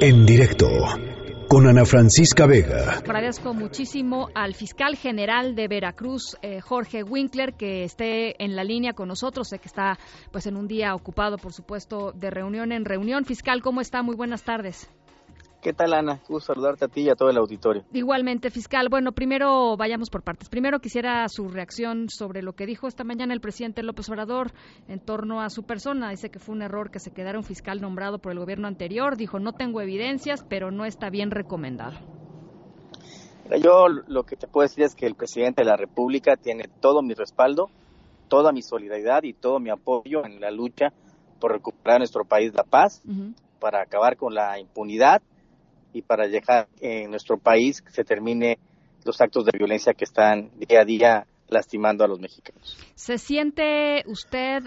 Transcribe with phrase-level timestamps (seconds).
[0.00, 0.68] En directo
[1.48, 2.98] con Ana Francisca Vega.
[2.98, 8.92] Agradezco muchísimo al fiscal general de Veracruz, eh, Jorge Winkler, que esté en la línea
[8.92, 9.48] con nosotros.
[9.48, 9.98] Sé que está
[10.30, 13.24] pues en un día ocupado, por supuesto, de reunión en reunión.
[13.24, 14.02] Fiscal, ¿cómo está?
[14.02, 14.88] Muy buenas tardes.
[15.60, 16.20] ¿Qué tal, Ana?
[16.28, 17.82] Gusto saludarte a ti y a todo el auditorio.
[17.92, 18.88] Igualmente, fiscal.
[18.88, 20.48] Bueno, primero vayamos por partes.
[20.48, 24.52] Primero quisiera su reacción sobre lo que dijo esta mañana el presidente López Obrador
[24.86, 26.10] en torno a su persona.
[26.10, 29.16] Dice que fue un error que se quedara un fiscal nombrado por el gobierno anterior.
[29.16, 31.98] Dijo, no tengo evidencias, pero no está bien recomendado.
[33.60, 37.02] yo lo que te puedo decir es que el presidente de la República tiene todo
[37.02, 37.68] mi respaldo,
[38.28, 40.92] toda mi solidaridad y todo mi apoyo en la lucha
[41.40, 43.02] por recuperar nuestro país la paz,
[43.58, 45.20] para acabar con la impunidad
[45.98, 48.58] y para llegar en nuestro país se termine
[49.04, 52.76] los actos de violencia que están día a día lastimando a los mexicanos.
[52.94, 54.64] ¿Se siente usted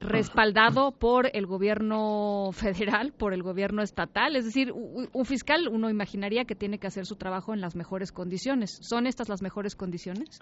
[0.00, 4.34] respaldado por el gobierno federal, por el gobierno estatal?
[4.34, 8.12] Es decir, un fiscal, uno imaginaría que tiene que hacer su trabajo en las mejores
[8.12, 8.78] condiciones.
[8.80, 10.40] ¿Son estas las mejores condiciones?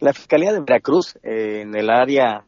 [0.00, 2.44] La Fiscalía de Veracruz, eh, en el área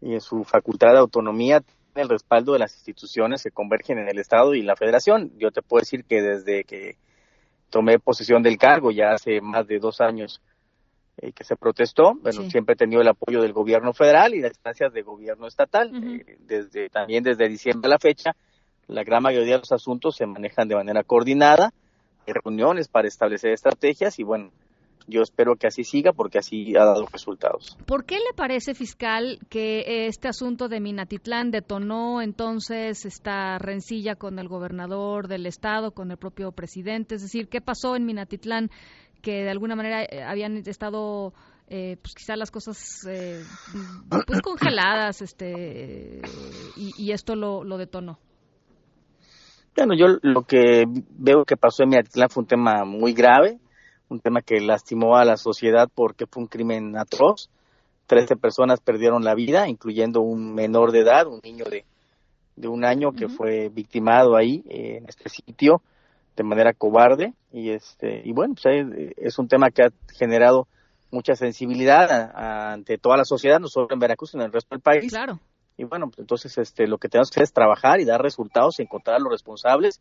[0.00, 1.62] y en su facultad de autonomía,
[1.94, 5.32] el respaldo de las instituciones que convergen en el Estado y la Federación.
[5.38, 6.96] Yo te puedo decir que desde que
[7.70, 10.40] tomé posesión del cargo, ya hace más de dos años
[11.18, 14.52] eh, que se protestó, bueno, siempre he tenido el apoyo del gobierno federal y las
[14.52, 15.90] instancias de gobierno estatal.
[15.94, 18.36] Eh, desde También desde diciembre a la fecha,
[18.86, 21.72] la gran mayoría de los asuntos se manejan de manera coordinada,
[22.26, 24.50] hay reuniones para establecer estrategias y bueno,
[25.08, 27.76] yo espero que así siga porque así ha dado resultados.
[27.86, 34.38] ¿Por qué le parece, fiscal, que este asunto de Minatitlán detonó entonces esta rencilla con
[34.38, 37.14] el gobernador del estado, con el propio presidente?
[37.14, 38.70] Es decir, ¿qué pasó en Minatitlán
[39.22, 41.32] que de alguna manera eh, habían estado
[41.68, 42.78] eh, pues quizá las cosas
[43.08, 43.42] eh,
[44.26, 46.22] pues congeladas este
[46.76, 48.18] y, esto lo, lo detonó
[49.76, 53.58] bueno yo lo que veo que pasó en Minatitlán fue un tema muy grave
[54.08, 57.50] un tema que lastimó a la sociedad porque fue un crimen atroz.
[58.06, 61.84] Trece personas perdieron la vida, incluyendo un menor de edad, un niño de,
[62.56, 65.82] de un año que fue victimado ahí en este sitio
[66.36, 67.34] de manera cobarde.
[67.52, 70.66] Y este y bueno pues es un tema que ha generado
[71.10, 74.80] mucha sensibilidad ante toda la sociedad no solo en Veracruz sino en el resto del
[74.80, 75.10] país.
[75.10, 75.38] Claro.
[75.76, 78.78] Y bueno pues entonces este lo que tenemos que hacer es trabajar y dar resultados
[78.78, 80.00] y encontrar a los responsables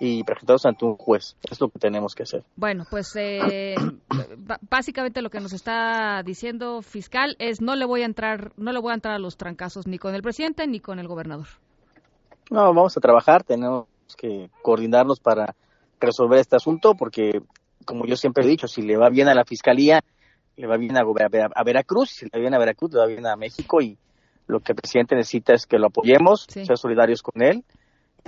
[0.00, 1.36] y presentados ante un juez.
[1.50, 2.44] Es lo que tenemos que hacer.
[2.56, 3.74] Bueno, pues eh,
[4.70, 8.80] básicamente lo que nos está diciendo fiscal es no le voy a entrar, no le
[8.80, 11.46] voy a entrar a los trancazos ni con el presidente ni con el gobernador.
[12.50, 15.54] No, vamos a trabajar, tenemos que coordinarnos para
[16.00, 17.40] resolver este asunto porque,
[17.84, 20.00] como yo siempre he dicho, si le va bien a la fiscalía,
[20.56, 23.26] le va bien a, a, Veracruz, si le va bien a Veracruz, le va bien
[23.26, 23.96] a México y
[24.46, 27.64] lo que el presidente necesita es que lo apoyemos, ser solidarios con él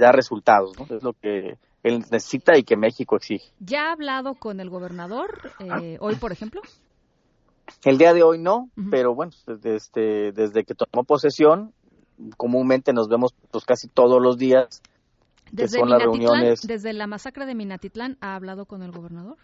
[0.02, 0.96] dar resultados, ¿no?
[0.96, 3.52] Es lo que él necesita y que México exige.
[3.60, 6.60] ¿Ya ha hablado con el gobernador eh, hoy, por ejemplo?
[7.84, 11.72] El día de hoy no, pero bueno, desde, este, desde que tomó posesión,
[12.36, 14.82] comúnmente nos vemos pues casi todos los días.
[15.50, 16.62] Desde, son las reuniones...
[16.66, 19.36] desde la masacre de Minatitlán, ¿ha hablado con el gobernador?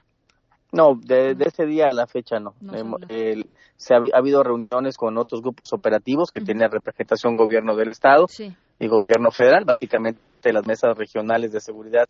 [0.72, 2.54] No, de, ese día a la fecha no.
[3.76, 8.26] se ha, habido reuniones con otros grupos operativos que tienen representación gobierno del Estado
[8.78, 10.20] y gobierno federal, básicamente
[10.50, 12.08] las mesas regionales de seguridad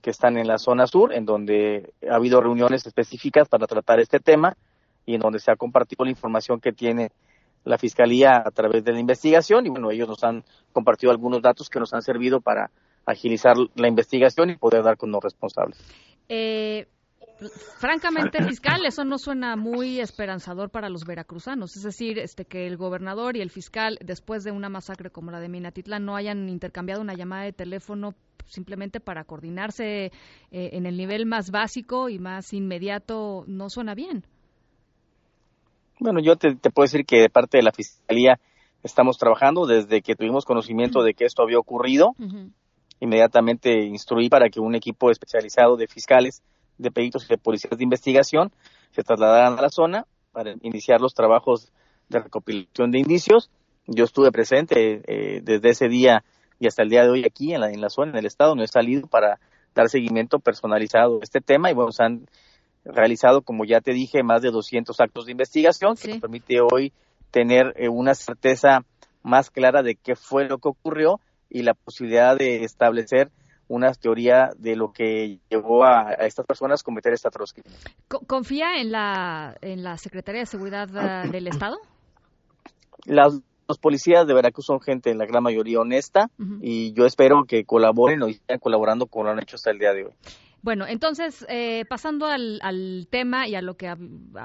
[0.00, 4.20] que están en la zona sur, en donde ha habido reuniones específicas para tratar este
[4.20, 4.56] tema
[5.04, 7.10] y en donde se ha compartido la información que tiene
[7.64, 11.68] la Fiscalía a través de la investigación y bueno, ellos nos han compartido algunos datos
[11.68, 12.70] que nos han servido para
[13.04, 15.78] agilizar la investigación y poder dar con los responsables.
[16.28, 16.86] Eh,
[17.78, 21.76] francamente, fiscal, eso no suena muy esperanzador para los veracruzanos.
[21.76, 25.40] Es decir, este que el gobernador y el fiscal, después de una masacre como la
[25.40, 28.14] de Minatitlán, no hayan intercambiado una llamada de teléfono
[28.46, 30.10] simplemente para coordinarse eh,
[30.50, 34.24] en el nivel más básico y más inmediato, no suena bien.
[36.00, 38.38] Bueno, yo te, puedo decir que de parte de la Fiscalía
[38.82, 42.14] estamos trabajando desde que tuvimos conocimiento de que esto había ocurrido.
[43.00, 46.42] Inmediatamente instruí para que un equipo especializado de fiscales
[46.78, 48.52] de peritos y de policías de investigación
[48.92, 51.72] se trasladaran a la zona para iniciar los trabajos
[52.08, 53.50] de recopilación de indicios.
[53.86, 56.24] Yo estuve presente eh, desde ese día
[56.58, 58.54] y hasta el día de hoy aquí en la, en la zona, en el estado,
[58.54, 59.38] no he salido para
[59.74, 62.26] dar seguimiento personalizado a este tema y bueno, se han
[62.84, 66.92] realizado, como ya te dije, más de 200 actos de investigación que nos permite hoy
[67.30, 68.84] tener eh, una certeza
[69.22, 71.20] más clara de qué fue lo que ocurrió
[71.50, 73.30] y la posibilidad de establecer
[73.68, 77.64] una teoría de lo que llevó a, estas personas a cometer esta atrocidad.
[78.26, 81.78] ¿Confía en la, en la Secretaría de Seguridad ah, del Estado?
[83.04, 86.30] Las los policías de Veracruz son gente en la gran mayoría honesta
[86.62, 89.92] y yo espero que colaboren o estén colaborando como lo han hecho hasta el día
[89.92, 90.12] de hoy.
[90.62, 93.88] Bueno, entonces, eh, pasando al, tema y a lo que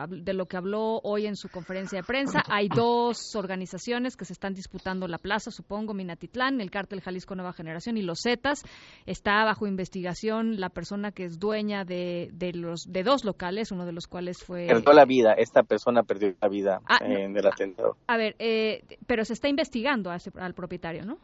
[0.10, 4.34] de lo que habló hoy en su conferencia de prensa, hay dos organizaciones que se
[4.34, 8.64] están disputando la plaza, supongo, Minatitlán, el Cártel Jalisco Nueva Generación y los Zetas.
[9.06, 13.86] Está bajo investigación la persona que es dueña de, de los de dos locales, uno
[13.86, 14.68] de los cuales fue...
[14.68, 17.98] Perdió la vida, esta persona perdió la vida ah, en el atentado.
[18.08, 21.18] A ver, eh, pero se está investigando al propietario, ¿no?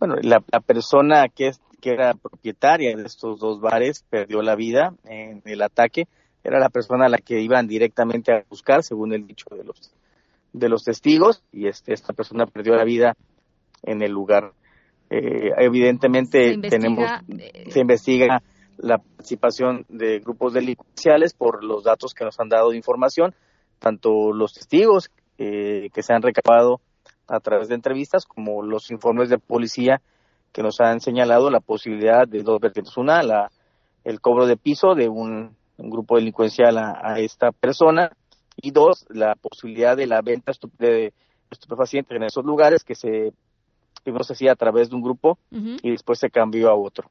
[0.00, 4.54] Bueno, la, la persona que es que era propietaria de estos dos bares, perdió la
[4.54, 6.06] vida en el ataque.
[6.44, 9.92] Era la persona a la que iban directamente a buscar, según el dicho de los,
[10.52, 13.14] de los testigos, y este, esta persona perdió la vida
[13.82, 14.52] en el lugar.
[15.10, 18.42] Eh, evidentemente se tenemos, eh, se investiga
[18.78, 23.34] la participación de grupos delincuenciales por los datos que nos han dado de información,
[23.78, 26.80] tanto los testigos eh, que se han recabado
[27.30, 30.02] a través de entrevistas como los informes de policía
[30.52, 32.96] que nos han señalado la posibilidad de dos vertientes.
[32.96, 33.50] Una, la,
[34.04, 38.12] el cobro de piso de un, grupo delincuencial a, esta persona
[38.54, 41.14] y dos, la posibilidad de la venta de
[41.50, 43.32] estupefacientes en esos lugares que se
[44.02, 47.10] primero se hacía a través de un grupo y después se cambió a otro.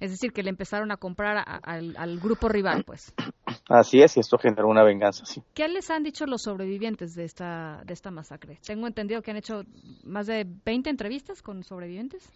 [0.00, 3.14] Es decir, que le empezaron a comprar al, grupo rival, pues.
[3.68, 5.42] Así es, y esto generó una venganza, sí.
[5.54, 8.58] ¿Qué les han dicho los sobrevivientes de esta, de esta masacre?
[8.66, 9.62] Tengo entendido que han hecho
[10.02, 12.28] más de 20 entrevistas con sobrevivientes.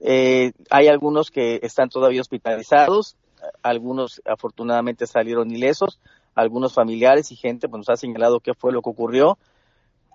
[0.00, 3.16] Eh, hay algunos que están todavía hospitalizados,
[3.62, 5.98] algunos afortunadamente salieron ilesos,
[6.34, 9.38] algunos familiares y gente pues, nos ha señalado qué fue lo que ocurrió,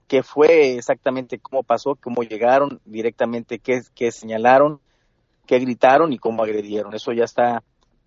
[0.08, 4.80] qué fue exactamente cómo pasó, cómo llegaron directamente, qué, qué señalaron,
[5.46, 6.94] qué gritaron y cómo agredieron.
[6.94, 7.64] Eso ya está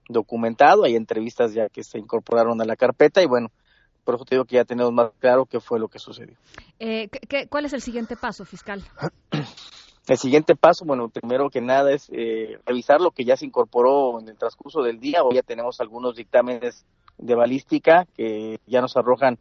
[0.08, 3.50] documentado, hay entrevistas ya que se incorporaron a la carpeta y bueno,
[4.04, 6.36] por eso te digo que ya tenemos más claro qué fue lo que sucedió.
[6.78, 8.82] Eh, ¿qué, cuál es el siguiente paso, fiscal?
[10.08, 14.18] El siguiente paso, bueno, primero que nada es eh, revisar lo que ya se incorporó
[14.18, 15.22] en el transcurso del día.
[15.22, 16.84] Hoy ya tenemos algunos dictámenes
[17.18, 19.38] de balística que ya nos arrojan,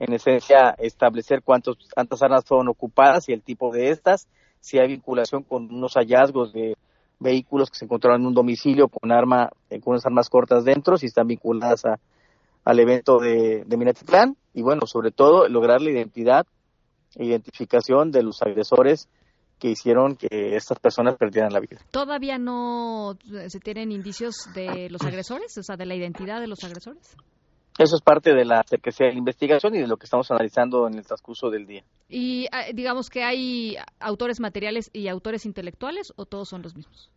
[0.00, 4.26] en esencia, establecer cuántos, cuántas armas fueron ocupadas y el tipo de estas,
[4.58, 6.76] si hay vinculación con unos hallazgos de
[7.18, 10.96] vehículos que se encontraron en un domicilio con arma, eh, con unas armas cortas dentro,
[10.96, 12.00] si están vinculadas a,
[12.64, 16.46] al evento de, de Minatitlán y bueno, sobre todo lograr la identidad
[17.16, 19.08] identificación de los agresores
[19.58, 21.78] que hicieron que estas personas perdieran la vida.
[21.90, 23.18] ¿Todavía no
[23.48, 27.16] se tienen indicios de los agresores, o sea, de la identidad de los agresores?
[27.80, 28.62] Eso es parte de la
[29.14, 31.82] investigación y de lo que estamos analizando en el transcurso del día.
[32.10, 37.10] ¿Y ah, digamos que hay autores materiales y autores intelectuales o todos son los mismos?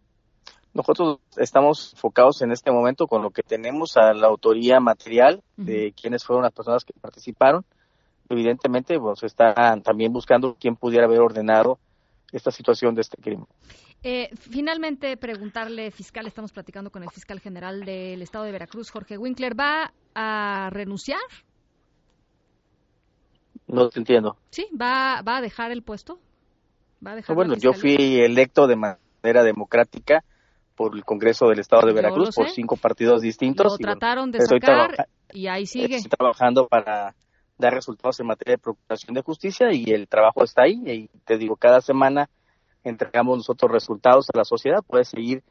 [0.74, 5.94] Nosotros estamos enfocados en este momento con lo que tenemos a la autoría material de
[6.02, 7.66] quiénes fueron las personas que participaron.
[8.30, 11.78] Evidentemente, pues están también buscando quién pudiera haber ordenado
[12.32, 13.48] esta situación de este crimen.
[14.04, 19.18] Eh, finalmente, preguntarle, fiscal, estamos platicando con el fiscal general del Estado de Veracruz, Jorge
[19.18, 21.22] Winkler, ¿va a renunciar?
[23.68, 24.36] No te entiendo.
[24.50, 26.20] Sí, ¿va, va a dejar el puesto?
[27.06, 30.24] ¿Va a dejar bueno, yo fui electo de manera democrática
[30.76, 33.74] por el Congreso del Estado de Veracruz por cinco partidos distintos.
[33.74, 35.96] Lo trataron de sacar y ahí sigue.
[35.96, 37.16] Estoy trabajando para
[37.58, 40.82] dar resultados en materia de procuración de justicia y el trabajo está ahí.
[40.86, 42.30] Y te digo, cada semana
[42.84, 44.84] entregamos nosotros resultados a la sociedad.
[44.86, 45.44] Puedes seguir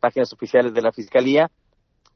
[0.00, 1.50] páginas oficiales de la Fiscalía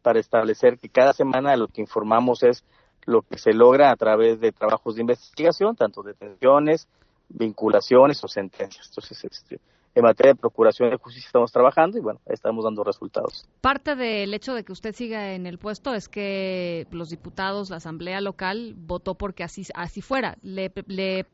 [0.03, 2.65] para establecer que cada semana lo que informamos es
[3.05, 6.89] lo que se logra a través de trabajos de investigación, tanto detenciones,
[7.29, 8.89] vinculaciones o sentencias.
[8.89, 9.61] Entonces, este,
[9.95, 13.49] en materia de procuración de justicia estamos trabajando y bueno, estamos dando resultados.
[13.61, 17.77] Parte del hecho de que usted siga en el puesto es que los diputados, la
[17.77, 20.39] Asamblea local votó porque así, así fuera.
[20.43, 21.27] Le,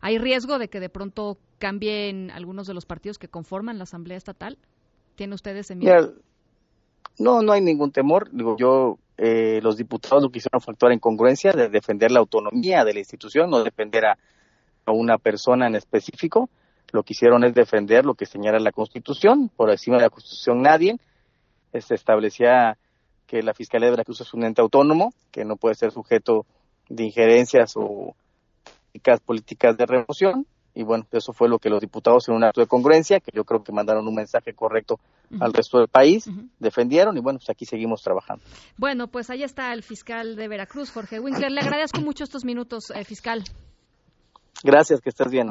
[0.00, 4.16] ¿Hay riesgo de que de pronto cambien algunos de los partidos que conforman la Asamblea
[4.16, 4.58] Estatal?
[5.14, 6.14] ¿Tiene usted ese miedo?
[7.18, 8.30] no, no hay ningún temor.
[8.32, 12.94] Digo, yo, eh, los diputados lo quisieron actuar en congruencia de defender la autonomía de
[12.94, 14.16] la institución, no defender a
[14.86, 16.48] una persona en específico
[16.92, 20.62] lo que hicieron es defender lo que señala la Constitución, por encima de la Constitución
[20.62, 20.96] nadie,
[21.72, 22.76] se establecía
[23.26, 26.46] que la Fiscalía de Veracruz es un ente autónomo, que no puede ser sujeto
[26.88, 28.14] de injerencias o
[29.24, 32.66] políticas de remoción, y bueno, eso fue lo que los diputados en un acto de
[32.66, 35.00] congruencia, que yo creo que mandaron un mensaje correcto
[35.40, 36.28] al resto del país,
[36.58, 38.44] defendieron y bueno, pues aquí seguimos trabajando.
[38.76, 41.50] Bueno, pues ahí está el fiscal de Veracruz, Jorge Winkler.
[41.50, 43.44] Le agradezco mucho estos minutos, eh, fiscal.
[44.62, 45.50] Gracias, que estés bien.